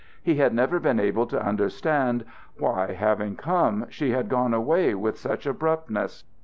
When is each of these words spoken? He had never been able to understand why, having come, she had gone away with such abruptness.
He 0.23 0.37
had 0.37 0.51
never 0.51 0.79
been 0.79 0.99
able 0.99 1.27
to 1.27 1.39
understand 1.45 2.25
why, 2.57 2.93
having 2.93 3.35
come, 3.35 3.85
she 3.91 4.09
had 4.13 4.29
gone 4.29 4.51
away 4.51 4.95
with 4.95 5.19
such 5.19 5.45
abruptness. 5.45 6.23